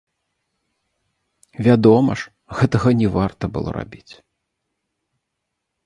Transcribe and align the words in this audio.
Вядома 1.67 2.11
ж, 2.23 2.33
гэтага 2.63 2.89
не 3.05 3.13
варта 3.19 3.43
было 3.59 3.69
рабіць. 3.79 4.13